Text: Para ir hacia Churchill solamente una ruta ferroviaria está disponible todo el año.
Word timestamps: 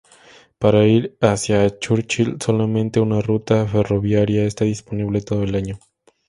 Para 0.57 0.87
ir 0.87 1.15
hacia 1.21 1.77
Churchill 1.77 2.37
solamente 2.43 2.99
una 2.99 3.21
ruta 3.21 3.67
ferroviaria 3.67 4.45
está 4.45 4.65
disponible 4.65 5.21
todo 5.21 5.43
el 5.43 5.53
año. 5.53 5.77